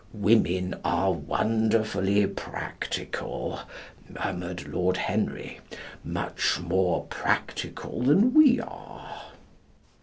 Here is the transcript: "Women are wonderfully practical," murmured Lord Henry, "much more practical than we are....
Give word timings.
"Women 0.13 0.73
are 0.83 1.11
wonderfully 1.13 2.25
practical," 2.25 3.59
murmured 4.09 4.67
Lord 4.67 4.97
Henry, 4.97 5.59
"much 6.03 6.59
more 6.59 7.03
practical 7.05 8.01
than 8.01 8.33
we 8.33 8.59
are.... 8.59 9.25